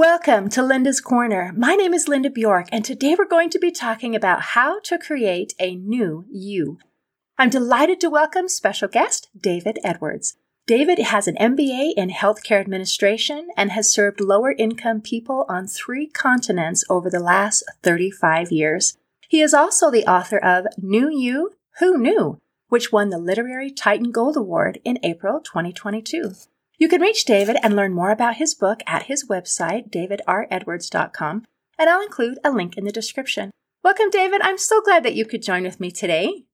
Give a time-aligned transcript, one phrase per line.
[0.00, 1.52] Welcome to Linda's Corner.
[1.54, 4.96] My name is Linda Bjork, and today we're going to be talking about how to
[4.96, 6.78] create a new you.
[7.36, 10.38] I'm delighted to welcome special guest David Edwards.
[10.66, 16.06] David has an MBA in healthcare administration and has served lower income people on three
[16.06, 18.96] continents over the last 35 years.
[19.28, 22.38] He is also the author of New You, Who Knew,
[22.68, 26.36] which won the Literary Titan Gold Award in April 2022.
[26.80, 31.44] You can reach David and learn more about his book at his website, davidredwards.com,
[31.78, 33.50] and I'll include a link in the description.
[33.84, 34.40] Welcome, David.
[34.40, 36.44] I'm so glad that you could join with me today.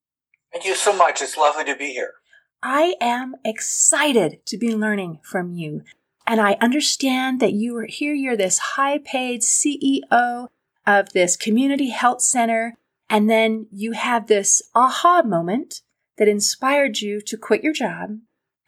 [0.52, 1.22] Thank you so much.
[1.22, 2.14] It's lovely to be here.
[2.60, 5.84] I am excited to be learning from you.
[6.26, 10.48] And I understand that you are here, you're this high paid CEO
[10.84, 12.74] of this community health center.
[13.08, 15.82] And then you have this aha moment
[16.18, 18.18] that inspired you to quit your job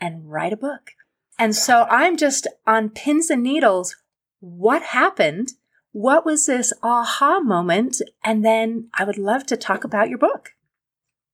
[0.01, 0.93] and write a book.
[1.38, 3.97] And so I'm just on pins and needles.
[4.41, 5.53] What happened?
[5.92, 8.03] What was this aha moment?
[8.25, 10.55] And then I would love to talk about your book.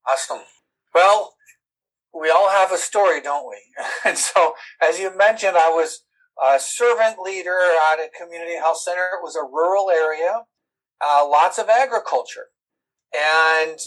[0.06, 0.42] Awesome.
[0.94, 1.34] Well,
[2.18, 3.56] we all have a story, don't we?
[4.04, 6.04] And so, as you mentioned, I was
[6.42, 7.58] a servant leader
[7.92, 9.08] at a community health center.
[9.14, 10.42] It was a rural area,
[11.00, 12.48] uh, lots of agriculture.
[13.14, 13.78] And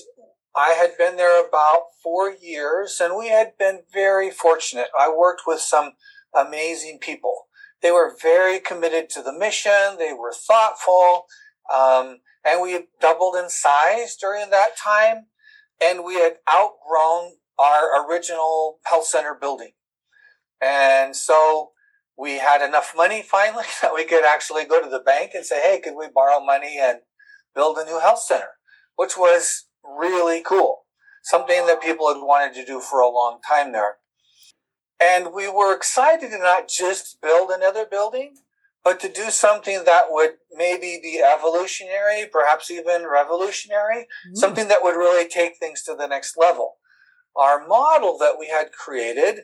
[0.58, 4.88] I had been there about four years and we had been very fortunate.
[5.00, 5.92] I worked with some
[6.36, 7.48] amazing people.
[7.84, 9.98] They were very committed to the mission.
[10.00, 11.28] They were thoughtful.
[11.72, 15.28] Um, and we doubled in size during that time.
[15.80, 19.74] And we had outgrown our original health center building.
[20.60, 21.72] And so
[22.18, 25.62] we had enough money finally that we could actually go to the bank and say,
[25.62, 27.02] Hey, could we borrow money and
[27.54, 28.50] build a new health center?
[28.96, 30.83] Which was really cool.
[31.23, 33.97] Something that people had wanted to do for a long time there.
[35.00, 38.36] And we were excited to not just build another building,
[38.83, 44.36] but to do something that would maybe be evolutionary, perhaps even revolutionary, mm.
[44.36, 46.76] something that would really take things to the next level.
[47.36, 49.42] Our model that we had created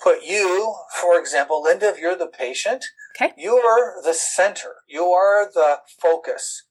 [0.00, 2.84] put you, for example, Linda, if you're the patient,
[3.16, 3.32] okay.
[3.36, 6.64] you're the center, you are the focus.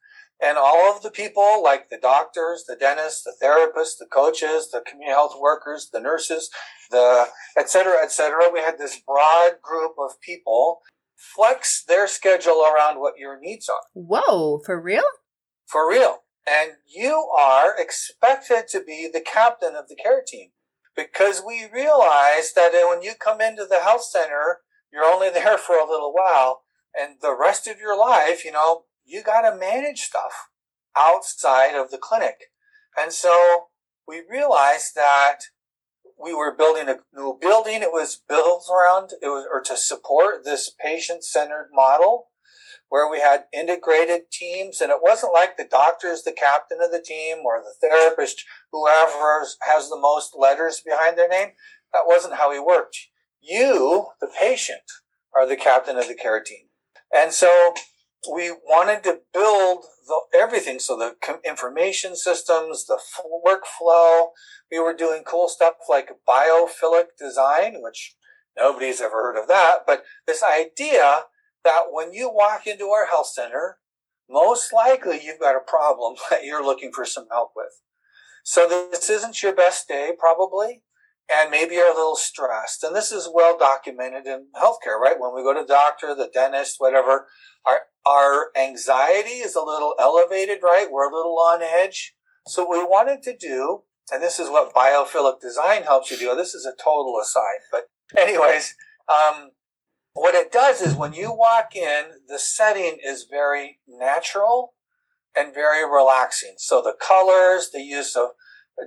[0.44, 4.82] And all of the people, like the doctors, the dentists, the therapists, the coaches, the
[4.86, 6.50] community health workers, the nurses,
[6.92, 7.28] the
[7.58, 10.82] et cetera, et cetera, we had this broad group of people
[11.16, 13.82] flex their schedule around what your needs are.
[13.94, 15.04] Whoa, for real?
[15.66, 16.24] For real.
[16.46, 20.50] And you are expected to be the captain of the care team
[20.94, 24.60] because we realize that when you come into the health center,
[24.92, 26.64] you're only there for a little while
[26.96, 30.50] and the rest of your life, you know, you got to manage stuff
[30.98, 32.52] outside of the clinic.
[32.98, 33.66] And so
[34.08, 35.40] we realized that
[36.22, 37.82] we were building a new building.
[37.82, 42.28] It was built around, it was, or to support this patient centered model
[42.90, 44.80] where we had integrated teams.
[44.80, 48.44] And it wasn't like the doctor is the captain of the team or the therapist,
[48.72, 51.54] whoever has the most letters behind their name.
[51.92, 52.98] That wasn't how we worked.
[53.42, 54.84] You, the patient,
[55.36, 56.68] are the captain of the care team.
[57.14, 57.74] And so
[58.32, 60.80] we wanted to build the, everything.
[60.80, 61.16] So the
[61.48, 63.00] information systems, the
[63.46, 64.28] workflow,
[64.72, 68.16] we were doing cool stuff like biophilic design, which
[68.58, 69.80] nobody's ever heard of that.
[69.86, 71.24] But this idea
[71.64, 73.78] that when you walk into our health center,
[74.30, 77.82] most likely you've got a problem that you're looking for some help with.
[78.46, 80.82] So this isn't your best day, probably
[81.32, 82.84] and maybe you're a little stressed.
[82.84, 85.20] And this is well documented in healthcare, right?
[85.20, 87.28] When we go to the doctor, the dentist, whatever,
[87.66, 90.92] our, our anxiety is a little elevated, right?
[90.92, 92.14] We're a little on edge.
[92.48, 96.36] So we wanted to do, and this is what biophilic design helps you do.
[96.36, 97.84] This is a total aside, but
[98.18, 98.76] anyways,
[99.08, 99.52] um,
[100.14, 104.74] what it does is when you walk in, the setting is very natural
[105.36, 106.56] and very relaxing.
[106.58, 108.30] So the colors, the use of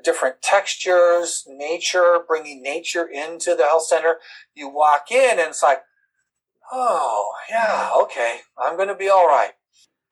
[0.02, 4.16] different textures, nature, bringing nature into the health center.
[4.54, 5.82] You walk in and it's like,
[6.72, 9.52] oh, yeah, okay, I'm going to be all right.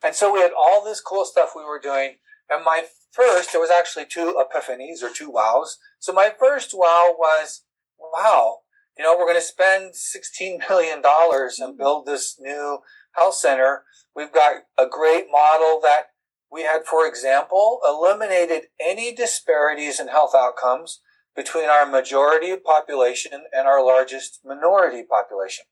[0.04, 2.16] And so we had all this cool stuff we were doing.
[2.50, 5.78] And my first, there was actually two epiphanies or two wows.
[5.98, 7.62] So my first wow was,
[7.98, 8.58] wow,
[8.98, 11.78] you know, we're going to spend $16 million and mm.
[11.78, 12.78] build this new
[13.12, 13.84] health center.
[14.14, 16.08] We've got a great model that
[16.54, 21.00] we had, for example, eliminated any disparities in health outcomes
[21.34, 25.64] between our majority population and our largest minority population.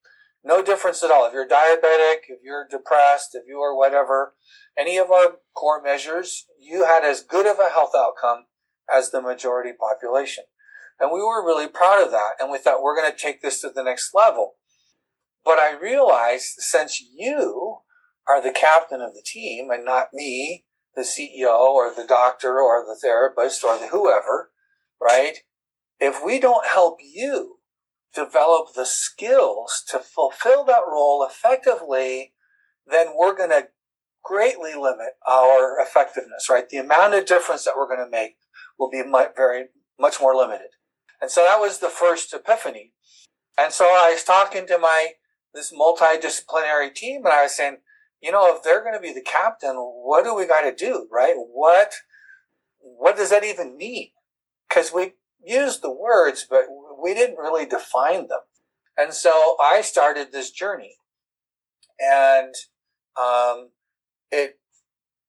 [0.45, 1.25] No difference at all.
[1.25, 4.35] If you're diabetic, if you're depressed, if you are whatever,
[4.77, 8.47] any of our core measures, you had as good of a health outcome
[8.93, 10.45] as the majority population.
[10.99, 12.33] And we were really proud of that.
[12.41, 14.55] And we thought we're going to take this to the next level.
[15.45, 17.79] But I realized since you
[18.29, 22.85] are the captain of the team and not me, the CEO or the doctor or
[22.85, 24.51] the therapist or the whoever,
[25.01, 25.39] right?
[25.99, 27.59] If we don't help you
[28.15, 32.35] develop the skills to fulfill that role effectively,
[32.87, 33.69] then we're going to
[34.23, 36.69] greatly limit our effectiveness, right?
[36.69, 38.37] The amount of difference that we're going to make
[38.79, 39.67] will be much, very,
[39.99, 40.69] much more limited.
[41.21, 42.93] And so that was the first epiphany.
[43.59, 45.13] And so I was talking to my,
[45.55, 47.79] this multidisciplinary team and I was saying,
[48.23, 51.09] you know, if they're going to be the captain, what do we got to do,
[51.11, 51.35] right?
[51.37, 51.93] What,
[52.79, 54.11] what does that even mean?
[54.69, 55.15] Because we
[55.45, 56.67] used the words, but
[57.03, 58.41] we didn't really define them.
[58.97, 60.97] And so I started this journey
[61.99, 62.55] and,
[63.21, 63.71] um,
[64.31, 64.59] it,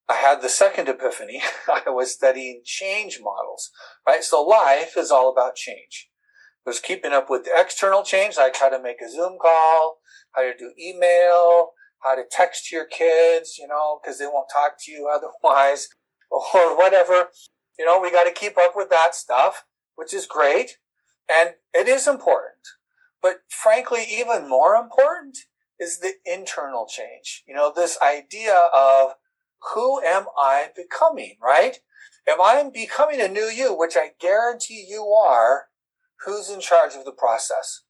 [0.07, 1.41] I had the second epiphany.
[1.67, 3.71] I was studying change models,
[4.07, 4.23] right?
[4.23, 6.09] So life is all about change.
[6.65, 9.99] It was keeping up with the external change, like how to make a Zoom call,
[10.33, 11.71] how to do email,
[12.03, 15.89] how to text your kids, you know, because they won't talk to you otherwise,
[16.29, 17.29] or whatever.
[17.77, 19.65] You know, we got to keep up with that stuff,
[19.95, 20.77] which is great.
[21.29, 22.59] And it is important.
[23.21, 25.37] But frankly, even more important
[25.79, 27.43] is the internal change.
[27.47, 29.13] You know, this idea of
[29.73, 31.77] who am I becoming, right?
[32.25, 35.65] If I'm becoming a new you, which I guarantee you are,
[36.25, 37.81] who's in charge of the process?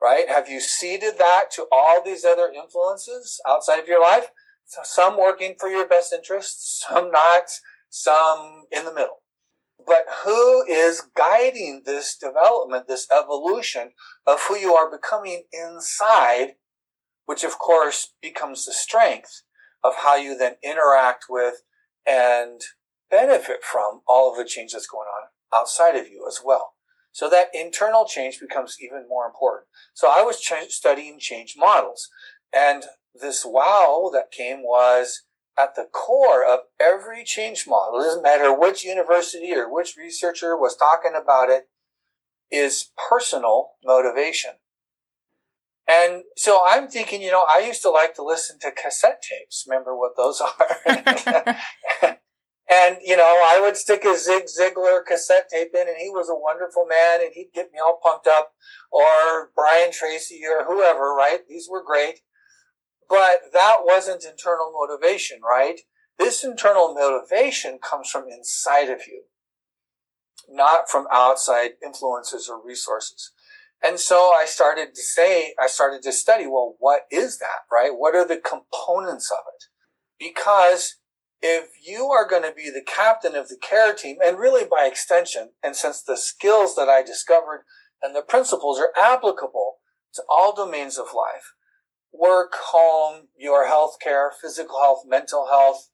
[0.00, 0.28] Right?
[0.28, 4.28] Have you ceded that to all these other influences outside of your life?
[4.64, 7.44] So some working for your best interests, some not,
[7.88, 9.22] some in the middle.
[9.84, 13.92] But who is guiding this development, this evolution
[14.26, 16.56] of who you are becoming inside,
[17.24, 19.42] which of course becomes the strength
[19.82, 21.62] of how you then interact with
[22.06, 22.60] and
[23.10, 26.74] benefit from all of the change that's going on outside of you as well.
[27.18, 29.66] So that internal change becomes even more important.
[29.92, 32.08] So I was ch- studying change models
[32.52, 35.24] and this wow that came was
[35.58, 37.98] at the core of every change model.
[37.98, 41.64] It doesn't matter which university or which researcher was talking about it
[42.52, 44.52] is personal motivation.
[45.88, 49.66] And so I'm thinking, you know, I used to like to listen to cassette tapes.
[49.68, 51.56] Remember what those are?
[52.70, 56.28] And, you know, I would stick a Zig Ziglar cassette tape in and he was
[56.28, 58.52] a wonderful man and he'd get me all pumped up
[58.92, 61.40] or Brian Tracy or whoever, right?
[61.48, 62.20] These were great.
[63.08, 65.80] But that wasn't internal motivation, right?
[66.18, 69.24] This internal motivation comes from inside of you,
[70.48, 73.32] not from outside influences or resources.
[73.82, 77.92] And so I started to say, I started to study, well, what is that, right?
[77.96, 79.64] What are the components of it?
[80.18, 80.96] Because
[81.40, 84.86] if you are going to be the captain of the care team, and really by
[84.86, 87.64] extension, and since the skills that I discovered
[88.02, 89.76] and the principles are applicable
[90.14, 91.54] to all domains of life,
[92.12, 95.90] work, home, your health care, physical health, mental health,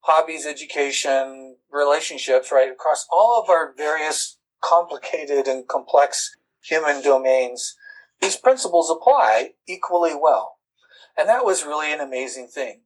[0.00, 2.70] hobbies, education, relationships, right?
[2.70, 6.30] Across all of our various complicated and complex
[6.62, 7.74] human domains,
[8.20, 10.56] these principles apply equally well.
[11.18, 12.82] And that was really an amazing thing.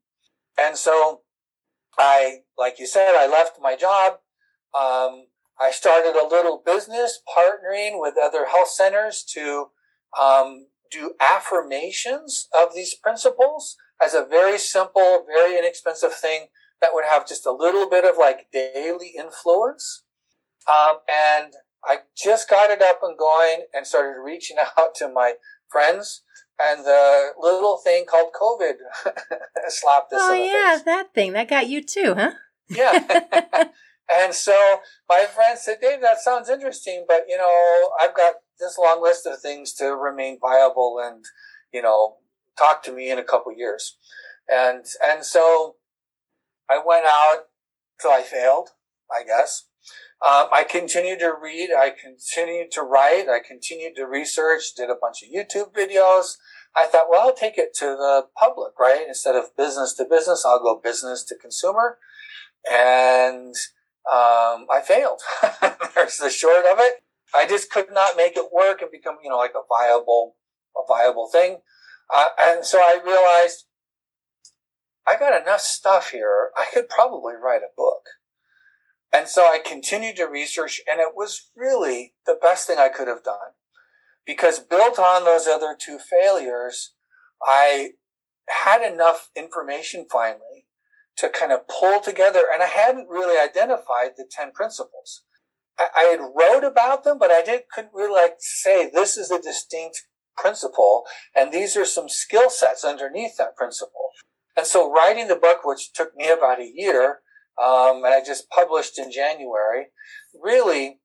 [0.59, 1.21] And so
[1.99, 4.15] I, like you said, I left my job.
[4.75, 5.27] Um,
[5.59, 9.69] I started a little business partnering with other health centers to
[10.21, 16.47] um, do affirmations of these principles as a very simple, very inexpensive thing
[16.81, 20.05] that would have just a little bit of like daily influence.
[20.71, 25.35] Um, and I just got it up and going and started reaching out to my
[25.69, 26.23] friends
[26.63, 28.75] and the little thing called COVID
[29.69, 30.21] slapped us.
[30.23, 32.33] Oh yeah, that thing that got you too, huh?
[32.69, 33.65] yeah.
[34.15, 38.79] and so my friend said, "Dave, that sounds interesting, but you know, I've got this
[38.79, 41.25] long list of things to remain viable, and
[41.73, 42.17] you know,
[42.59, 43.97] talk to me in a couple years."
[44.49, 45.77] And and so
[46.71, 47.45] I went out
[48.01, 48.71] till I failed,
[49.11, 49.67] I guess.
[50.25, 51.71] Um, I continued to read.
[51.77, 53.29] I continued to write.
[53.29, 54.75] I continued to research.
[54.75, 56.37] Did a bunch of YouTube videos.
[56.75, 59.05] I thought, well, I'll take it to the public, right?
[59.07, 61.99] Instead of business to business, I'll go business to consumer.
[62.71, 63.55] And
[64.11, 65.21] um, I failed.
[65.95, 67.03] There's the short of it.
[67.35, 70.37] I just could not make it work and become, you know, like a viable,
[70.77, 71.59] a viable thing.
[72.15, 73.65] Uh, and so I realized
[75.07, 76.51] I got enough stuff here.
[76.57, 78.03] I could probably write a book.
[79.17, 83.09] And so I continued to research and it was really the best thing I could
[83.09, 83.55] have done
[84.27, 86.93] because built on those other two failures,
[87.43, 87.93] I
[88.47, 90.67] had enough information finally
[91.17, 95.23] to kind of pull together and I hadn't really identified the 10 principles.
[95.79, 99.41] I, had wrote about them, but I didn't, couldn't really like say this is a
[99.41, 100.05] distinct
[100.37, 101.05] principle
[101.35, 104.11] and these are some skill sets underneath that principle.
[104.59, 107.21] And so writing the book, which took me about a year,
[107.63, 109.87] um, and I just published in January,
[110.41, 111.01] really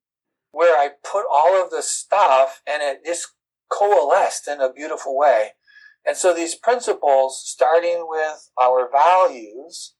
[0.51, 3.29] where I put all of the stuff and it just
[3.71, 5.51] coalesced in a beautiful way.
[6.05, 9.93] And so these principles, starting with our values,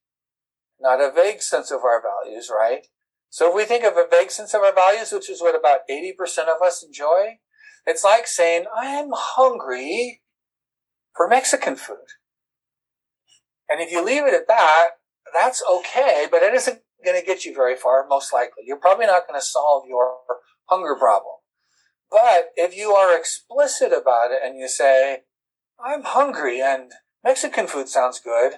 [0.80, 2.88] not a vague sense of our values, right?
[3.30, 5.82] So if we think of a vague sense of our values, which is what about
[5.90, 7.38] 80% of us enjoy,
[7.86, 10.22] it's like saying, I'm hungry
[11.16, 11.98] for Mexican food.
[13.70, 14.90] And if you leave it at that,
[15.34, 18.64] that's okay, but it isn't going to get you very far, most likely.
[18.66, 20.18] You're probably not going to solve your
[20.66, 21.36] hunger problem.
[22.10, 25.20] But if you are explicit about it and you say,
[25.84, 26.92] I'm hungry and
[27.24, 28.56] Mexican food sounds good,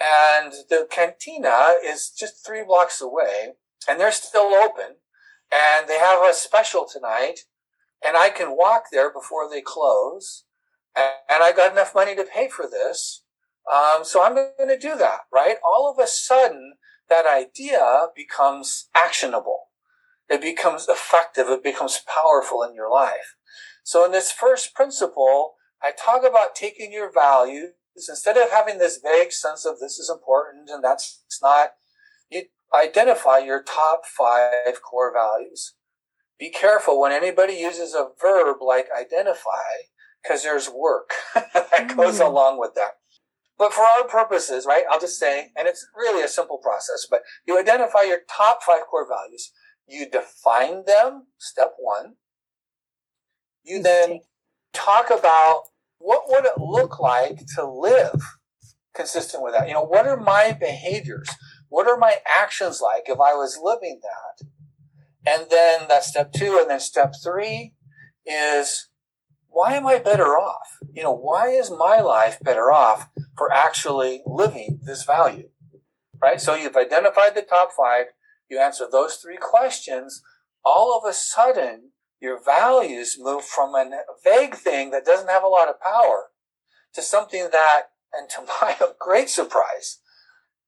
[0.00, 3.54] and the cantina is just three blocks away,
[3.88, 4.96] and they're still open,
[5.52, 7.40] and they have a special tonight,
[8.04, 10.44] and I can walk there before they close,
[10.94, 13.23] and I got enough money to pay for this,
[13.72, 15.56] um, so I'm going to do that, right?
[15.64, 16.74] All of a sudden,
[17.08, 19.68] that idea becomes actionable.
[20.28, 21.48] It becomes effective.
[21.48, 23.36] It becomes powerful in your life.
[23.82, 28.98] So in this first principle, I talk about taking your values instead of having this
[29.02, 31.72] vague sense of this is important and that's not,
[32.30, 32.44] you
[32.74, 35.74] identify your top five core values.
[36.38, 39.84] Be careful when anybody uses a verb like identify,
[40.22, 42.26] because there's work that goes mm.
[42.26, 42.98] along with that.
[43.56, 47.20] But for our purposes, right, I'll just say, and it's really a simple process, but
[47.46, 49.52] you identify your top five core values.
[49.86, 52.14] You define them, step one.
[53.62, 54.20] You then
[54.72, 55.62] talk about
[55.98, 58.20] what would it look like to live
[58.94, 59.68] consistent with that?
[59.68, 61.28] You know, what are my behaviors?
[61.68, 64.46] What are my actions like if I was living that?
[65.26, 66.58] And then that's step two.
[66.60, 67.72] And then step three
[68.26, 68.88] is
[69.54, 70.78] why am I better off?
[70.92, 73.08] You know, why is my life better off
[73.38, 75.48] for actually living this value?
[76.20, 76.40] Right?
[76.40, 78.06] So you've identified the top five,
[78.50, 80.22] you answer those three questions,
[80.64, 83.90] all of a sudden your values move from a
[84.24, 86.30] vague thing that doesn't have a lot of power
[86.94, 87.82] to something that,
[88.12, 90.00] and to my great surprise,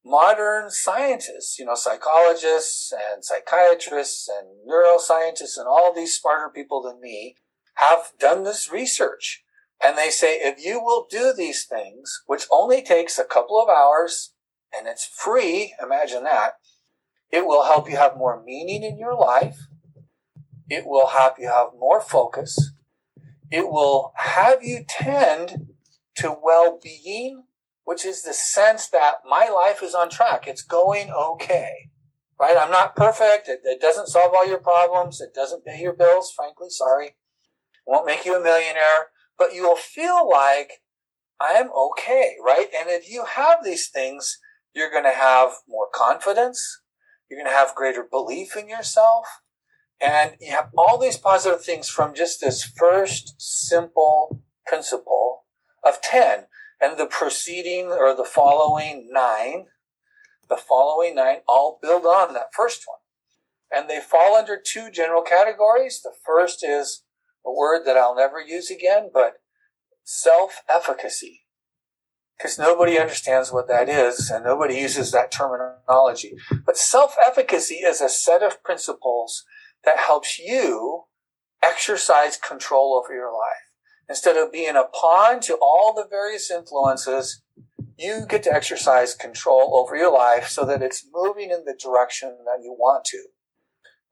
[0.05, 7.01] modern scientists, you know, psychologists and psychiatrists and neuroscientists and all these smarter people than
[7.01, 7.35] me
[7.77, 9.43] have done this research.
[9.83, 13.69] And they say, if you will do these things, which only takes a couple of
[13.69, 14.33] hours
[14.77, 16.55] and it's free, imagine that,
[17.31, 19.59] it will help you have more meaning in your life.
[20.69, 22.73] It will help you have more focus.
[23.51, 25.69] It will have you tend
[26.17, 27.45] to well being,
[27.85, 30.49] which is the sense that my life is on track.
[30.49, 31.91] It's going okay,
[32.41, 32.57] right?
[32.57, 33.49] I'm not perfect.
[33.49, 35.21] It, it doesn't solve all your problems.
[35.21, 36.71] It doesn't pay your bills, frankly.
[36.71, 37.15] Sorry
[37.87, 40.83] won't make you a millionaire, but you will feel like
[41.41, 42.69] I am okay, right?
[42.77, 44.39] And if you have these things,
[44.75, 46.81] you're going to have more confidence.
[47.31, 49.27] You're going to have greater belief in yourself.
[50.01, 55.45] And you have all these positive things from just this first simple principle
[55.85, 56.47] of 10.
[56.81, 59.67] And the preceding or the following nine,
[60.49, 62.99] the following nine all build on that first one.
[63.73, 66.03] And they fall under two general categories.
[66.03, 67.03] The first is
[67.47, 69.35] a word that I'll never use again, but
[70.05, 71.43] self efficacy.
[72.37, 76.35] Because nobody understands what that is and nobody uses that terminology.
[76.67, 79.45] But self efficacy is a set of principles
[79.85, 81.05] that helps you
[81.63, 83.67] exercise control over your life.
[84.09, 87.43] Instead of being a pawn to all the various influences,
[87.99, 92.37] you get to exercise control over your life so that it's moving in the direction
[92.45, 93.25] that you want to.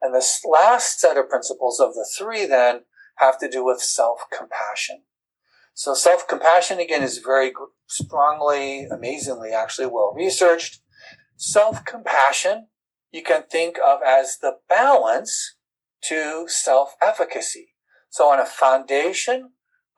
[0.00, 2.80] And this last set of principles of the three then
[3.16, 5.02] have to do with self-compassion.
[5.74, 7.52] So self-compassion again is very
[7.88, 10.80] strongly, amazingly actually well researched.
[11.36, 12.68] Self-compassion
[13.14, 15.54] you can think of as the balance
[16.02, 17.74] to self-efficacy.
[18.10, 19.50] So on a foundation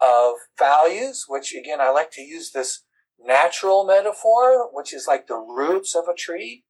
[0.03, 2.85] of values, which again, I like to use this
[3.19, 6.65] natural metaphor, which is like the roots of a tree.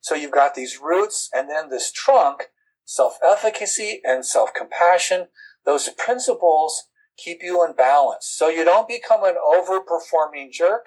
[0.00, 2.44] So you've got these roots and then this trunk,
[2.86, 5.26] self-efficacy and self-compassion
[5.66, 6.84] those principles
[7.18, 8.26] keep you in balance.
[8.30, 10.86] So you don't become an overperforming jerk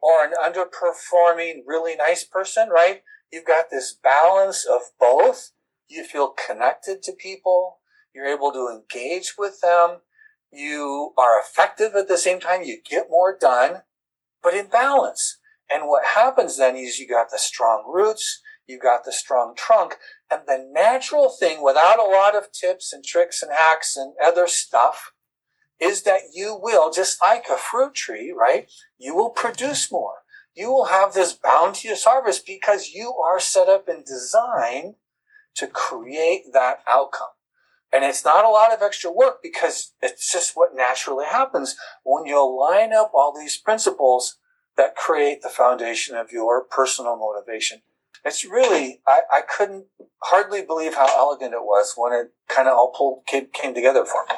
[0.00, 3.02] or an underperforming really nice person, right?
[3.32, 5.50] You've got this balance of both.
[5.88, 7.78] You feel connected to people.
[8.14, 9.98] You're able to engage with them.
[10.52, 12.62] You are effective at the same time.
[12.62, 13.82] You get more done,
[14.42, 15.38] but in balance.
[15.72, 18.40] And what happens then is you got the strong roots.
[18.70, 19.96] You've got the strong trunk.
[20.30, 24.46] And the natural thing, without a lot of tips and tricks and hacks and other
[24.46, 25.12] stuff,
[25.80, 28.70] is that you will, just like a fruit tree, right?
[28.96, 30.18] You will produce more.
[30.54, 34.94] you will have this bounteous harvest because you are set up and designed
[35.54, 37.28] to create that outcome.
[37.92, 42.26] And it's not a lot of extra work because it's just what naturally happens when
[42.26, 44.36] you line up all these principles
[44.76, 47.82] that create the foundation of your personal motivation.
[48.24, 49.86] It's really, I, I couldn't
[50.22, 54.04] hardly believe how elegant it was when it kind of all pulled, came, came together
[54.04, 54.36] for me.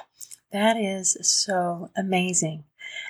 [0.52, 2.64] That is so amazing.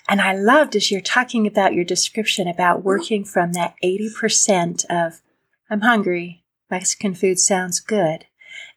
[0.08, 5.20] And I loved as you're talking about your description about working from that 80% of,
[5.68, 8.26] I'm hungry, Mexican food sounds good.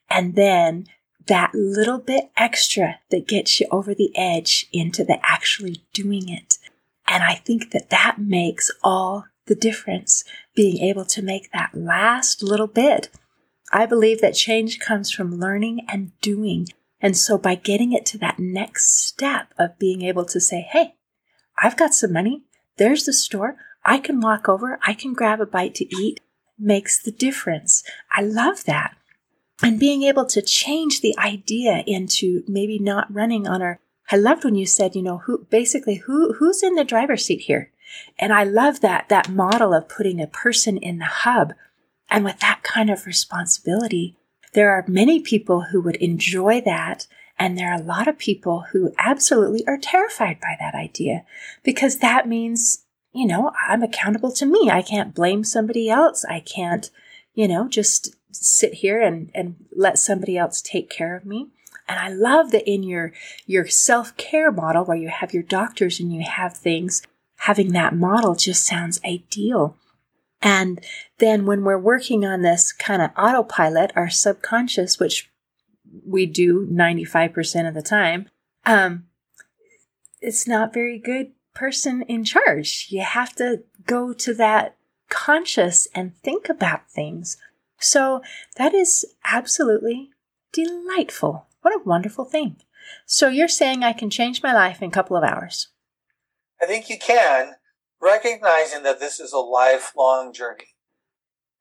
[0.09, 0.87] And then
[1.27, 6.57] that little bit extra that gets you over the edge into the actually doing it.
[7.07, 10.23] And I think that that makes all the difference,
[10.55, 13.09] being able to make that last little bit.
[13.71, 16.67] I believe that change comes from learning and doing.
[17.01, 20.95] And so by getting it to that next step of being able to say, Hey,
[21.57, 22.43] I've got some money.
[22.77, 23.57] There's the store.
[23.83, 24.79] I can walk over.
[24.83, 26.21] I can grab a bite to eat
[26.57, 27.83] makes the difference.
[28.11, 28.95] I love that.
[29.63, 33.79] And being able to change the idea into maybe not running on our
[34.11, 37.41] I loved when you said, you know, who basically who who's in the driver's seat
[37.41, 37.71] here?
[38.17, 41.53] And I love that that model of putting a person in the hub.
[42.09, 44.15] And with that kind of responsibility,
[44.53, 48.65] there are many people who would enjoy that and there are a lot of people
[48.71, 51.25] who absolutely are terrified by that idea
[51.63, 54.69] because that means, you know, I'm accountable to me.
[54.71, 56.23] I can't blame somebody else.
[56.25, 56.89] I can't,
[57.33, 61.47] you know, just sit here and, and let somebody else take care of me.
[61.87, 63.11] And I love that in your,
[63.45, 67.01] your self-care model where you have your doctors and you have things,
[67.37, 69.77] having that model just sounds ideal.
[70.41, 70.83] And
[71.17, 75.29] then when we're working on this kind of autopilot, our subconscious, which
[76.05, 78.29] we do 95% of the time,
[78.65, 79.05] um,
[80.21, 82.87] it's not very good person in charge.
[82.89, 84.75] You have to go to that
[85.09, 87.37] conscious and think about things.
[87.79, 88.21] So
[88.57, 90.11] that is absolutely
[90.51, 91.47] delightful.
[91.61, 92.57] What a wonderful thing.
[93.05, 95.69] So you're saying I can change my life in a couple of hours?
[96.61, 97.53] I think you can,
[98.01, 100.75] recognizing that this is a lifelong journey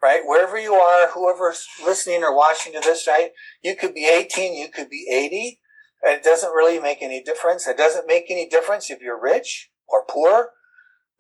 [0.05, 0.21] right?
[0.23, 3.31] Wherever you are, whoever's listening or watching to this, right?
[3.63, 5.61] You could be 18, you could be 80.
[6.03, 7.67] And It doesn't really make any difference.
[7.67, 10.51] It doesn't make any difference if you're rich or poor,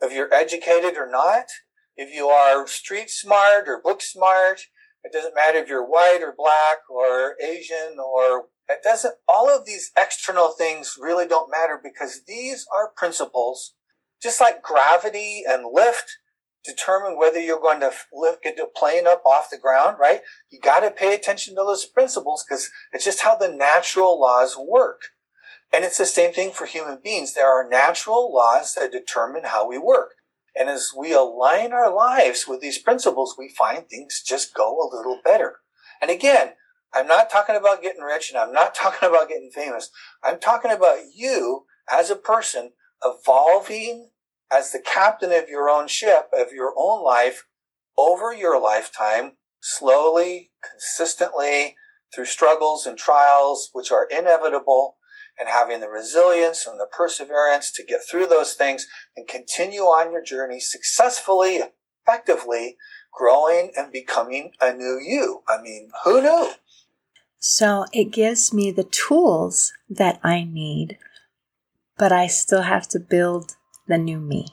[0.02, 1.46] if you're educated or not,
[1.96, 4.60] if you are street smart or book smart.
[5.04, 9.66] It doesn't matter if you're white or black or Asian or it doesn't, all of
[9.66, 13.74] these external things really don't matter because these are principles,
[14.22, 16.18] just like gravity and lift
[16.64, 20.20] determine whether you're going to lift, get a plane up off the ground, right?
[20.50, 24.56] You got to pay attention to those principles because it's just how the natural laws
[24.58, 25.02] work.
[25.72, 27.34] And it's the same thing for human beings.
[27.34, 30.12] There are natural laws that determine how we work.
[30.56, 34.90] And as we align our lives with these principles, we find things just go a
[34.94, 35.56] little better.
[36.00, 36.52] And again,
[36.92, 39.90] I'm not talking about getting rich and I'm not talking about getting famous.
[40.22, 42.72] I'm talking about you as a person
[43.04, 44.10] evolving
[44.52, 47.46] as the captain of your own ship, of your own life,
[47.98, 51.76] over your lifetime, slowly, consistently,
[52.14, 54.96] through struggles and trials, which are inevitable,
[55.38, 60.12] and having the resilience and the perseverance to get through those things and continue on
[60.12, 61.60] your journey successfully,
[62.02, 62.76] effectively,
[63.12, 65.42] growing and becoming a new you.
[65.48, 66.50] I mean, who knew?
[67.38, 70.98] So it gives me the tools that I need,
[71.98, 74.46] but I still have to build the new me.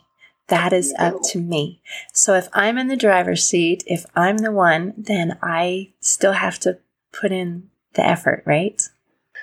[0.48, 1.82] That is up to me.
[2.12, 6.60] So if I'm in the driver's seat, if I'm the one, then I still have
[6.60, 6.80] to
[7.14, 8.82] put in the effort, right?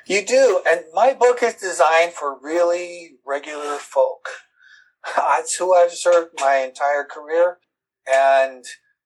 [0.09, 0.63] You do.
[0.67, 4.27] And my book is designed for really regular folk.
[5.17, 7.59] That's who I've served my entire career.
[8.11, 8.65] And,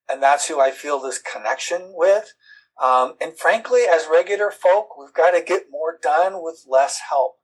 [0.09, 2.35] and that's who I feel this connection with.
[2.81, 7.35] Um, and frankly, as regular folk, we've got to get more done with less help.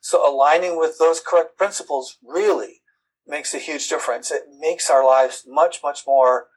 [0.00, 2.82] So aligning with those correct principles really
[3.24, 4.32] makes a huge difference.
[4.32, 6.48] It makes our lives much, much more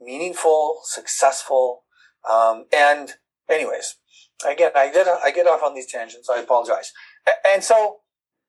[0.00, 1.84] meaningful, successful.
[2.28, 3.12] Um, and
[3.50, 3.96] anyways,
[4.48, 6.28] again, I get, I get off on these tangents.
[6.28, 6.92] I apologize.
[7.48, 7.98] And so,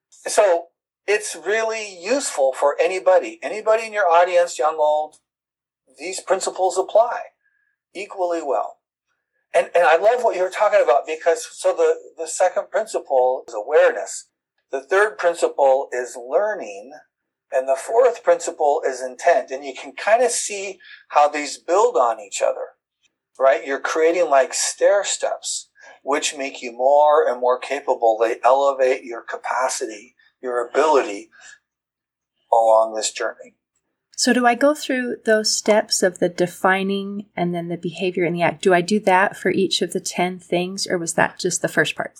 [0.10, 0.68] so
[1.08, 5.16] it's really useful for anybody, anybody in your audience, young, old,
[5.98, 7.22] these principles apply
[7.94, 8.78] equally well.
[9.54, 13.54] And, and I love what you're talking about because so the, the second principle is
[13.54, 14.30] awareness.
[14.72, 16.94] The third principle is learning.
[17.52, 19.52] And the fourth principle is intent.
[19.52, 22.78] And you can kind of see how these build on each other,
[23.38, 23.66] right?
[23.66, 25.70] You're creating like stair steps,
[26.02, 28.18] which make you more and more capable.
[28.20, 31.30] They elevate your capacity, your ability
[32.52, 33.56] along this journey.
[34.18, 38.36] So, do I go through those steps of the defining and then the behavior and
[38.36, 38.62] the act?
[38.62, 41.68] Do I do that for each of the 10 things, or was that just the
[41.68, 42.14] first part?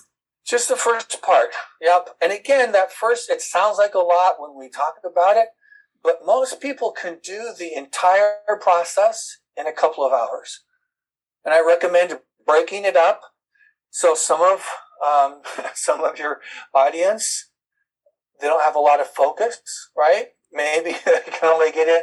[0.44, 1.50] Just the first part.
[1.80, 2.16] Yep.
[2.20, 5.48] And again, that first, it sounds like a lot when we talk about it,
[6.02, 10.64] but most people can do the entire process in a couple of hours.
[11.44, 13.20] And I recommend breaking it up.
[13.92, 14.64] So some of,
[15.06, 15.42] um,
[15.74, 16.40] some of your
[16.74, 17.50] audience,
[18.40, 19.60] they don't have a lot of focus,
[19.96, 20.28] right?
[20.50, 22.02] Maybe they can only get in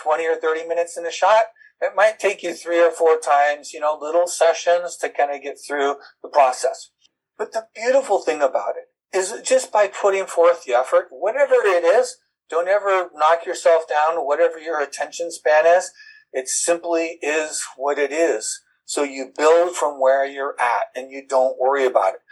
[0.00, 1.44] 20 or 30 minutes in a shot.
[1.80, 5.42] It might take you three or four times, you know, little sessions to kind of
[5.42, 6.90] get through the process.
[7.38, 11.84] But the beautiful thing about it is just by putting forth the effort, whatever it
[11.84, 12.18] is,
[12.50, 15.90] don't ever knock yourself down, whatever your attention span is.
[16.34, 18.60] It simply is what it is.
[18.90, 22.22] So you build from where you're at and you don't worry about it.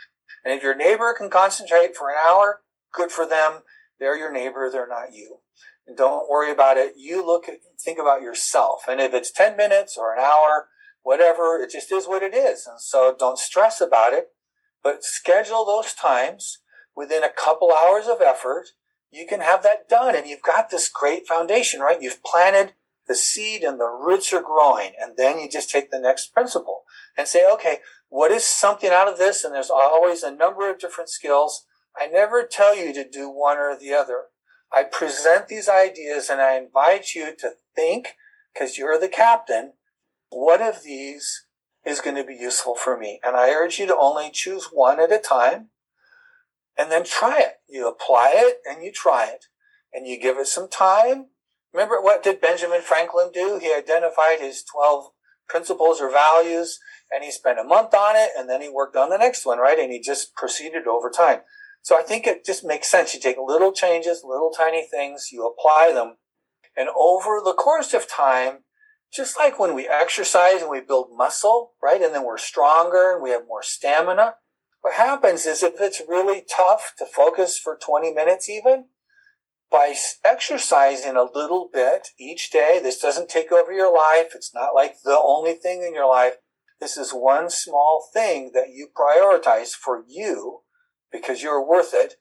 [0.44, 3.60] And if your neighbor can concentrate for an hour, good for them.
[4.00, 4.68] They're your neighbor.
[4.68, 5.36] They're not you.
[5.86, 6.94] And don't worry about it.
[6.96, 8.80] You look at, think about yourself.
[8.88, 10.66] And if it's 10 minutes or an hour,
[11.04, 12.66] whatever, it just is what it is.
[12.66, 14.30] And so don't stress about it,
[14.82, 16.58] but schedule those times
[16.96, 18.70] within a couple hours of effort.
[19.12, 22.02] You can have that done and you've got this great foundation, right?
[22.02, 22.72] You've planted
[23.08, 24.92] the seed and the roots are growing.
[25.00, 26.82] And then you just take the next principle
[27.16, 29.44] and say, okay, what is something out of this?
[29.44, 31.64] And there's always a number of different skills.
[31.98, 34.24] I never tell you to do one or the other.
[34.72, 38.08] I present these ideas and I invite you to think,
[38.52, 39.72] because you're the captain,
[40.28, 41.46] what of these
[41.86, 43.20] is going to be useful for me?
[43.24, 45.68] And I urge you to only choose one at a time
[46.76, 47.54] and then try it.
[47.66, 49.46] You apply it and you try it
[49.92, 51.28] and you give it some time.
[51.72, 53.58] Remember what did Benjamin Franklin do?
[53.60, 55.10] He identified his 12
[55.48, 56.78] principles or values
[57.10, 59.58] and he spent a month on it and then he worked on the next one,
[59.58, 59.78] right?
[59.78, 61.40] And he just proceeded over time.
[61.82, 63.14] So I think it just makes sense.
[63.14, 66.16] You take little changes, little tiny things, you apply them.
[66.76, 68.58] And over the course of time,
[69.12, 72.02] just like when we exercise and we build muscle, right?
[72.02, 74.34] And then we're stronger and we have more stamina.
[74.82, 78.86] What happens is if it's really tough to focus for 20 minutes even,
[79.70, 84.32] by exercising a little bit each day, this doesn't take over your life.
[84.34, 86.34] It's not like the only thing in your life.
[86.80, 90.60] This is one small thing that you prioritize for you
[91.12, 92.14] because you're worth it.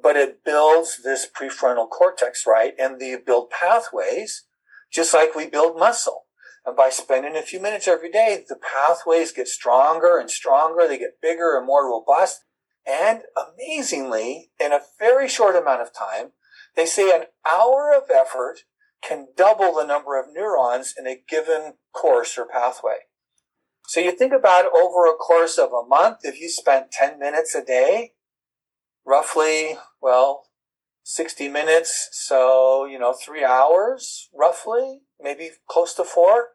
[0.00, 2.74] But it builds this prefrontal cortex, right?
[2.78, 4.44] And you build pathways
[4.92, 6.26] just like we build muscle.
[6.66, 10.86] And by spending a few minutes every day, the pathways get stronger and stronger.
[10.86, 12.44] They get bigger and more robust.
[12.86, 16.32] And amazingly, in a very short amount of time,
[16.76, 18.60] they say an hour of effort
[19.02, 22.96] can double the number of neurons in a given course or pathway.
[23.86, 27.54] So you think about over a course of a month, if you spent 10 minutes
[27.54, 28.12] a day,
[29.06, 30.44] roughly, well,
[31.02, 36.48] 60 minutes, so, you know, three hours, roughly, maybe close to four,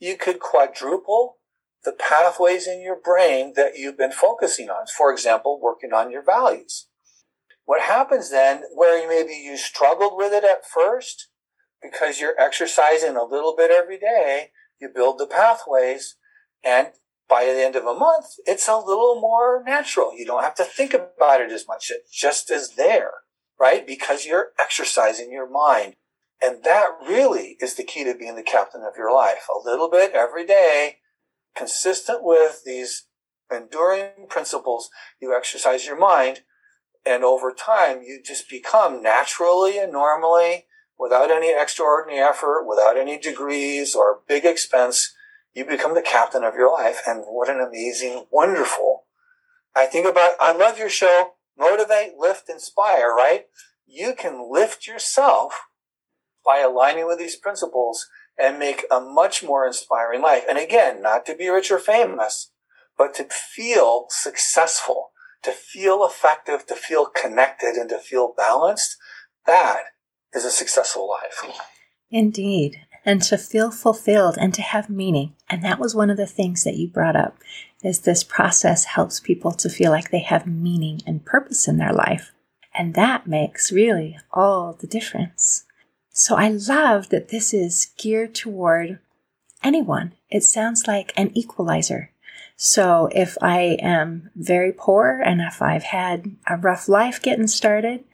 [0.00, 1.36] you could quadruple
[1.84, 4.86] the pathways in your brain that you've been focusing on.
[4.86, 6.88] For example, working on your values.
[7.64, 11.28] What happens then, where maybe you struggled with it at first,
[11.82, 14.50] because you're exercising a little bit every day,
[14.80, 16.16] you build the pathways,
[16.62, 16.88] and
[17.28, 20.16] by the end of a month, it's a little more natural.
[20.16, 21.90] You don't have to think about it as much.
[21.90, 23.12] It just is there,
[23.58, 23.86] right?
[23.86, 25.94] Because you're exercising your mind.
[26.42, 29.46] And that really is the key to being the captain of your life.
[29.48, 30.98] A little bit every day,
[31.56, 33.06] consistent with these
[33.50, 36.40] enduring principles, you exercise your mind.
[37.06, 40.66] And over time, you just become naturally and normally,
[40.98, 45.14] without any extraordinary effort, without any degrees or big expense,
[45.52, 47.00] you become the captain of your life.
[47.06, 49.04] And what an amazing, wonderful.
[49.76, 53.46] I think about, I love your show, motivate, lift, inspire, right?
[53.86, 55.60] You can lift yourself
[56.44, 58.06] by aligning with these principles
[58.38, 60.44] and make a much more inspiring life.
[60.48, 62.50] And again, not to be rich or famous,
[62.96, 65.10] but to feel successful,
[65.44, 68.96] to feel effective, to feel connected, and to feel balanced.
[69.46, 69.84] That
[70.34, 71.60] is a successful life.
[72.10, 75.34] Indeed and to feel fulfilled and to have meaning.
[75.50, 77.36] And that was one of the things that you brought up
[77.82, 81.92] is this process helps people to feel like they have meaning and purpose in their
[81.92, 82.32] life.
[82.72, 85.64] And that makes really all the difference.
[86.10, 89.00] So I love that this is geared toward
[89.62, 90.14] anyone.
[90.30, 92.10] It sounds like an equalizer.
[92.56, 98.04] So if I am very poor and if I've had a rough life getting started,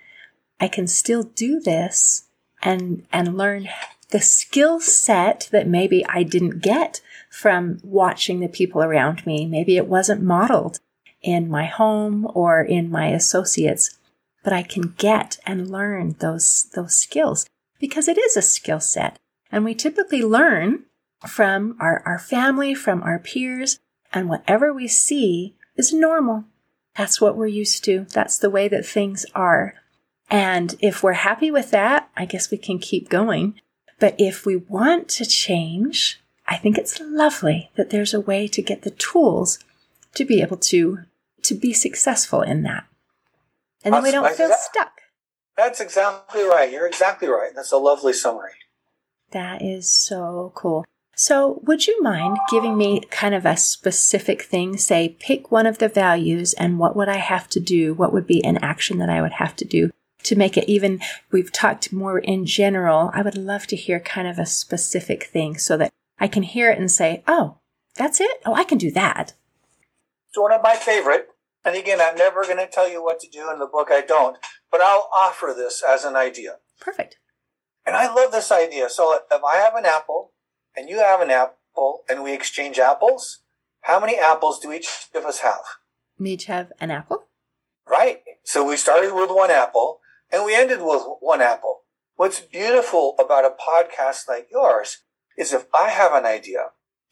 [0.59, 2.25] I can still do this
[2.63, 3.69] and, and learn
[4.11, 7.01] the skill set that maybe I didn't get
[7.31, 9.47] from watching the people around me.
[9.47, 10.81] Maybe it wasn't modeled
[11.23, 13.99] in my home or in my associates,
[14.43, 17.47] but I can get and learn those, those skills.
[17.81, 19.19] because it is a skill set.
[19.51, 20.85] And we typically learn
[21.27, 23.81] from our, our family, from our peers,
[24.13, 26.45] and whatever we see is normal.
[26.97, 28.07] That's what we're used to.
[28.13, 29.75] That's the way that things are.
[30.29, 33.61] And if we're happy with that, I guess we can keep going.
[33.99, 38.63] But if we want to change, I think it's lovely that there's a way to
[38.63, 39.59] get the tools
[40.15, 41.01] to be able to
[41.43, 42.85] to be successful in that.
[43.83, 45.01] And then we don't feel stuck.
[45.57, 46.71] That's exactly right.
[46.71, 47.53] You're exactly right.
[47.55, 48.53] That's a lovely summary.
[49.31, 50.85] That is so cool.
[51.21, 54.79] So, would you mind giving me kind of a specific thing?
[54.79, 57.93] Say, pick one of the values and what would I have to do?
[57.93, 59.91] What would be an action that I would have to do
[60.23, 60.99] to make it even?
[61.31, 63.11] We've talked more in general.
[63.13, 66.71] I would love to hear kind of a specific thing so that I can hear
[66.71, 67.59] it and say, oh,
[67.97, 68.41] that's it?
[68.47, 69.35] Oh, I can do that.
[70.31, 71.29] It's one of my favorite.
[71.67, 73.89] And again, I'm never going to tell you what to do in the book.
[73.91, 74.39] I don't.
[74.73, 76.61] But I'll offer this as an idea.
[76.81, 77.19] Perfect.
[77.85, 78.89] And I love this idea.
[78.89, 80.33] So if I have an apple
[80.77, 83.41] and you have an apple and we exchange apples,
[83.83, 85.61] how many apples do each of us have?
[86.19, 87.25] We each have an apple.
[87.89, 88.23] Right.
[88.45, 91.81] So we started with one apple and we ended with one apple.
[92.17, 94.99] What's beautiful about a podcast like yours
[95.37, 96.67] is if I have an idea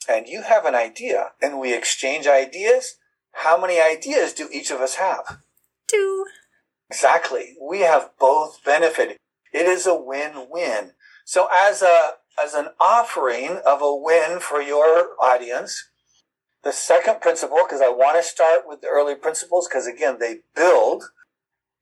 [0.08, 2.96] and you have an idea and we exchange ideas,
[3.32, 5.38] how many ideas do each of us have?
[5.86, 6.26] Two.
[6.90, 7.56] Exactly.
[7.60, 9.16] We have both benefited.
[9.52, 10.92] It is a win-win.
[11.24, 15.88] So as a as an offering of a win for your audience,
[16.64, 20.40] the second principle, because I want to start with the early principles, because again, they
[20.54, 21.04] build,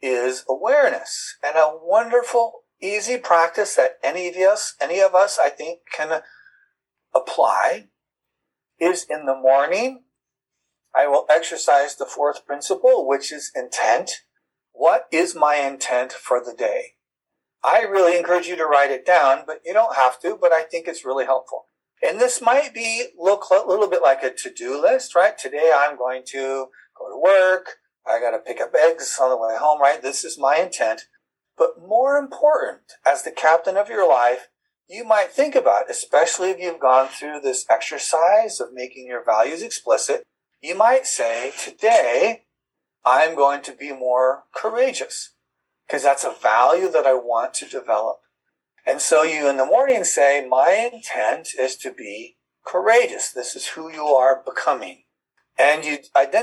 [0.02, 1.36] is awareness.
[1.42, 6.20] And a wonderful, easy practice that any of us, any of us, I think, can
[7.14, 7.88] apply
[8.78, 10.02] is in the morning.
[10.94, 14.10] I will exercise the fourth principle, which is intent.
[14.72, 16.95] What is my intent for the day?
[17.66, 20.62] I really encourage you to write it down, but you don't have to, but I
[20.62, 21.64] think it's really helpful.
[22.00, 25.36] And this might be look a little bit like a to-do list, right?
[25.36, 27.78] Today I'm going to go to work.
[28.06, 30.00] I got to pick up eggs on the way home, right?
[30.00, 31.08] This is my intent.
[31.58, 34.46] But more important, as the captain of your life,
[34.88, 39.62] you might think about, especially if you've gone through this exercise of making your values
[39.62, 40.22] explicit,
[40.62, 42.44] you might say, today
[43.04, 45.32] I'm going to be more courageous
[45.86, 48.18] because that's a value that I want to develop.
[48.84, 53.30] And so you in the morning say, my intent is to be courageous.
[53.30, 55.02] This is who you are becoming.
[55.58, 55.98] And you,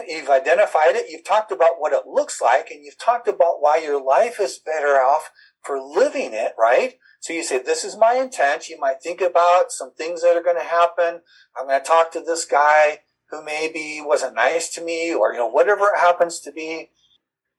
[0.08, 1.10] you've identified it.
[1.10, 4.60] You've talked about what it looks like and you've talked about why your life is
[4.60, 5.32] better off
[5.64, 6.96] for living it, right?
[7.20, 8.70] So you say, this is my intent.
[8.70, 11.22] You might think about some things that are going to happen.
[11.58, 15.40] I'm going to talk to this guy who maybe wasn't nice to me or, you
[15.40, 16.90] know, whatever it happens to be.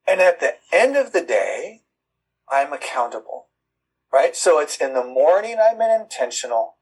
[0.07, 1.81] And at the end of the day,
[2.49, 3.47] I'm accountable,
[4.13, 4.35] right?
[4.35, 6.75] So it's in the morning, I'm intentional.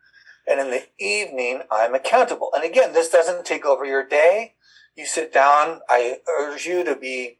[0.46, 2.52] And in the evening, I'm accountable.
[2.54, 4.56] And again, this doesn't take over your day.
[4.96, 5.80] You sit down.
[5.90, 7.40] I urge you to be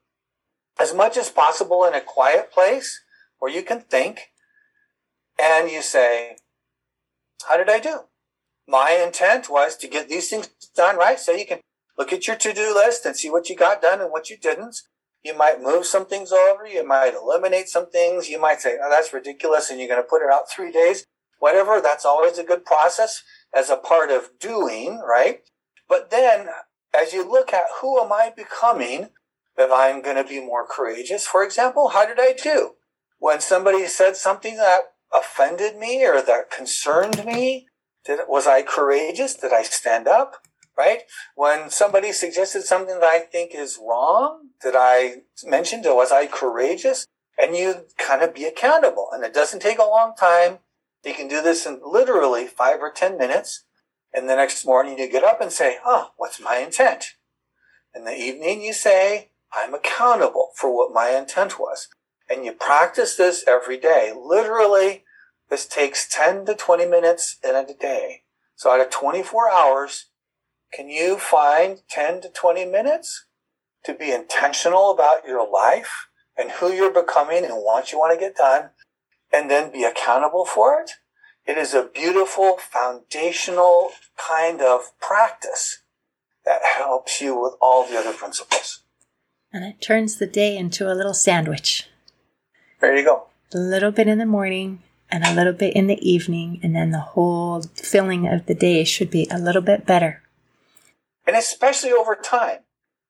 [0.80, 3.02] as much as possible in a quiet place
[3.40, 4.32] where you can think
[5.42, 6.38] and you say,
[7.48, 8.04] how did I do?
[8.68, 11.20] My intent was to get these things done, right?
[11.20, 11.60] So you can
[11.98, 14.78] look at your to-do list and see what you got done and what you didn't.
[15.24, 16.68] You might move some things over.
[16.68, 18.30] You might eliminate some things.
[18.30, 19.70] You might say, oh, that's ridiculous.
[19.70, 21.06] And you're going to put it out three days,
[21.40, 21.80] whatever.
[21.82, 25.42] That's always a good process as a part of doing, right?
[25.88, 26.48] But then
[26.94, 29.10] as you look at who am I becoming,
[29.58, 32.72] if I'm going to be more courageous, for example, how did I do?
[33.20, 34.82] When somebody said something that
[35.14, 37.68] offended me or that concerned me,
[38.06, 39.36] did, was I courageous?
[39.36, 40.42] Did I stand up?
[40.78, 41.04] Right?
[41.36, 46.26] When somebody suggested something that I think is wrong, that I mentioned, or was I
[46.26, 47.08] courageous?
[47.38, 49.10] And you kind of be accountable.
[49.12, 50.60] And it doesn't take a long time.
[51.04, 53.66] You can do this in literally five or 10 minutes.
[54.14, 57.16] And the next morning you get up and say, oh, what's my intent?
[57.96, 61.88] In the evening you say, I'm accountable for what my intent was.
[62.30, 64.14] And you practice this every day.
[64.16, 65.04] Literally,
[65.50, 68.24] this takes 10 to 20 minutes in a day.
[68.56, 70.08] So out of 24 hours,
[70.74, 73.26] can you find 10 to 20 minutes
[73.86, 78.20] to be intentional about your life and who you're becoming and what you want to
[78.20, 78.72] get done
[79.32, 80.92] and then be accountable for it?
[81.46, 85.84] It is a beautiful foundational kind of practice
[86.46, 88.80] that helps you with all the other principles.
[89.52, 91.88] And it turns the day into a little sandwich.
[92.82, 93.28] There you go.
[93.54, 94.82] A little bit in the morning
[95.12, 98.84] and a little bit in the evening, and then the whole filling of the day
[98.84, 100.23] should be a little bit better
[101.26, 102.60] and especially over time.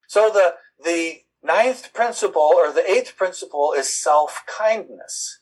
[0.08, 5.39] So the, the ninth principle or the eighth principle is self kindness.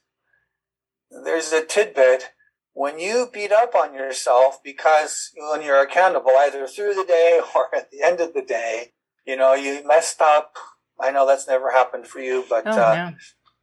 [1.26, 2.32] there's a tidbit
[2.74, 7.74] when you beat up on yourself because when you're accountable either through the day or
[7.76, 8.94] at the end of the day,
[9.26, 10.56] you know, you messed up.
[11.00, 13.12] I know that's never happened for you, but Oh, uh,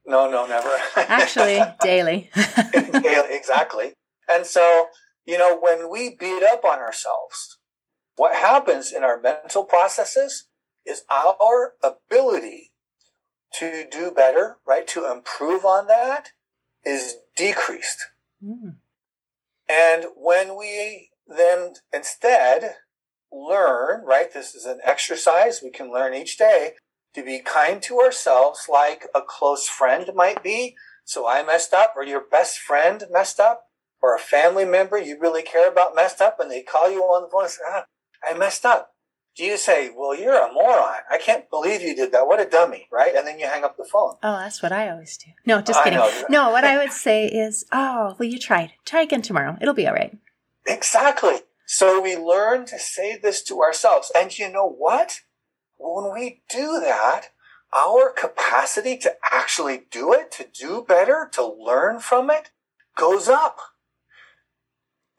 [0.06, 0.28] no.
[0.28, 0.76] no, no, never.
[0.96, 2.30] Actually, daily.
[2.72, 3.94] daily, exactly.
[4.28, 4.86] And so,
[5.24, 7.57] you know, when we beat up on ourselves,
[8.18, 10.48] what happens in our mental processes
[10.84, 12.72] is our ability
[13.58, 14.86] to do better, right?
[14.88, 16.30] To improve on that
[16.84, 17.98] is decreased.
[18.44, 18.76] Mm.
[19.68, 22.76] And when we then instead
[23.30, 24.32] learn, right?
[24.32, 26.72] This is an exercise we can learn each day
[27.14, 30.74] to be kind to ourselves like a close friend might be.
[31.04, 33.64] So I messed up or your best friend messed up
[34.00, 37.22] or a family member you really care about messed up and they call you on
[37.22, 37.84] the phone and say, ah,
[38.22, 38.94] I messed up.
[39.36, 40.96] Do you say, well, you're a moron.
[41.08, 42.26] I can't believe you did that.
[42.26, 43.14] What a dummy, right?
[43.14, 44.16] And then you hang up the phone.
[44.20, 45.30] Oh, that's what I always do.
[45.46, 46.00] No, just kidding.
[46.28, 48.72] No, what I would say is, oh, well, you tried.
[48.84, 49.56] Try again tomorrow.
[49.60, 50.16] It'll be all right.
[50.66, 51.36] Exactly.
[51.66, 54.10] So we learn to say this to ourselves.
[54.16, 55.20] And you know what?
[55.76, 57.26] When we do that,
[57.72, 62.50] our capacity to actually do it, to do better, to learn from it,
[62.96, 63.58] goes up.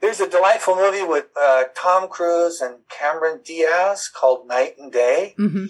[0.01, 5.33] There's a delightful movie with uh, Tom Cruise and Cameron Diaz called Knight and Day.
[5.37, 5.65] hmm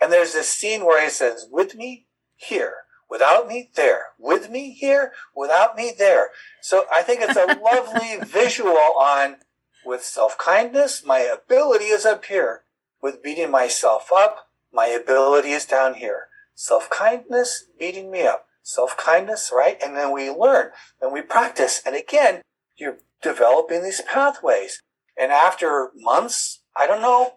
[0.00, 2.06] And there's this scene where he says, with me,
[2.36, 2.74] here.
[3.08, 4.06] Without me, there.
[4.18, 5.12] With me, here.
[5.34, 6.28] Without me, there.
[6.62, 9.36] So I think it's a lovely visual on
[9.84, 12.64] with self kindness, my ability is up here.
[13.02, 16.26] With beating myself up, my ability is down here.
[16.54, 18.46] Self kindness, beating me up.
[18.62, 19.78] Self kindness, right?
[19.82, 21.80] And then we learn and we practice.
[21.84, 22.42] And again,
[22.76, 24.82] you're developing these pathways.
[25.18, 27.34] And after months, I don't know,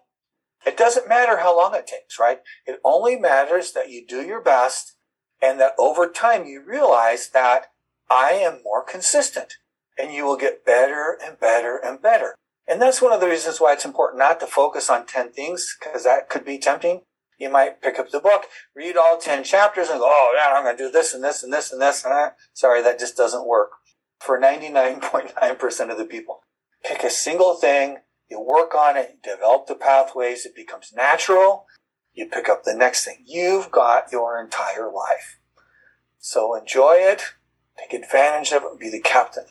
[0.66, 2.40] it doesn't matter how long it takes, right?
[2.66, 4.96] It only matters that you do your best
[5.42, 7.66] and that over time you realize that
[8.10, 9.54] I am more consistent
[9.98, 12.34] and you will get better and better and better.
[12.66, 15.76] And that's one of the reasons why it's important not to focus on 10 things
[15.78, 17.02] because that could be tempting.
[17.38, 18.44] You might pick up the book,
[18.74, 21.42] read all 10 chapters and go, oh, yeah, I'm going to do this and this
[21.42, 22.04] and this and this.
[22.04, 22.36] And that.
[22.54, 23.70] Sorry, that just doesn't work
[24.24, 26.40] for 99.9% of the people.
[26.84, 27.98] Pick a single thing,
[28.30, 31.66] you work on it, you develop the pathways, it becomes natural.
[32.14, 33.24] You pick up the next thing.
[33.26, 35.38] You've got your entire life.
[36.18, 37.34] So enjoy it,
[37.76, 39.44] take advantage of it, be the captain.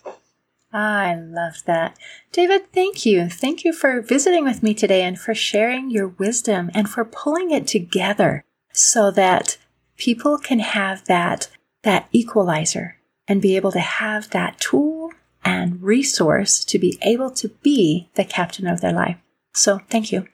[0.71, 1.97] I love that.
[2.31, 3.29] David, thank you.
[3.29, 7.51] Thank you for visiting with me today and for sharing your wisdom and for pulling
[7.51, 9.57] it together so that
[9.97, 11.49] people can have that,
[11.83, 15.11] that equalizer and be able to have that tool
[15.43, 19.17] and resource to be able to be the captain of their life.
[19.53, 20.27] So thank you.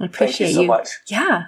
[0.00, 0.88] I appreciate Thank you so much.
[1.06, 1.42] Yeah.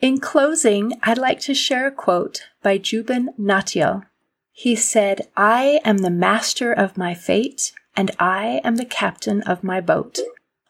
[0.00, 4.04] In closing, I'd like to share a quote by Jubin Nautiyal.
[4.52, 9.64] He said, I am the master of my fate, and I am the captain of
[9.64, 10.18] my boat.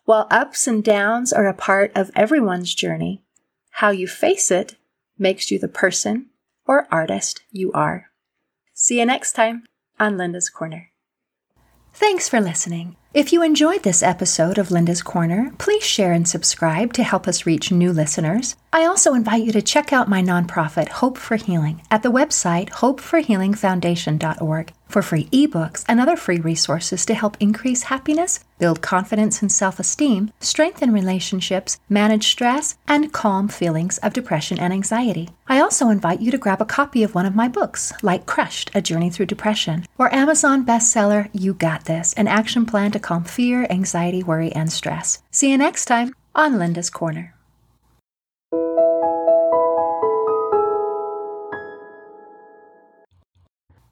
[0.04, 3.22] While ups and downs are a part of everyone's journey,
[3.70, 4.76] how you face it
[5.18, 6.26] makes you the person
[6.66, 8.10] or artist you are.
[8.74, 9.62] See you next time
[10.00, 10.90] on Linda's Corner.
[11.92, 12.96] Thanks for listening.
[13.14, 17.46] If you enjoyed this episode of Linda's Corner, please share and subscribe to help us
[17.46, 18.56] reach new listeners.
[18.72, 22.70] I also invite you to check out my nonprofit, Hope for Healing, at the website
[22.70, 29.50] hopeforhealingfoundation.org for free ebooks and other free resources to help increase happiness, build confidence and
[29.50, 35.30] self esteem, strengthen relationships, manage stress, and calm feelings of depression and anxiety.
[35.46, 38.70] I also invite you to grab a copy of one of my books, like Crushed
[38.74, 43.22] A Journey Through Depression, or Amazon bestseller You Got This An Action Plan to calm
[43.22, 45.22] fear, anxiety, worry, and stress.
[45.30, 47.34] See you next time on Linda's Corner.